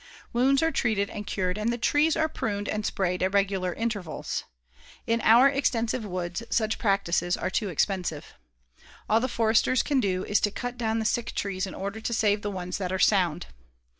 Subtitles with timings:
[0.33, 4.45] Wounds are treated and cured and the trees are pruned and sprayed at regular intervals.
[5.05, 8.33] In our extensive woods such practices are too expensive.
[9.07, 12.13] All the foresters can do is to cut down the sick trees in order to
[12.15, 13.45] save the ones that are sound.